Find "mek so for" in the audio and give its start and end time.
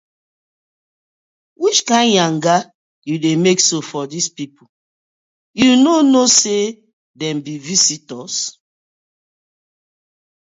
3.43-4.03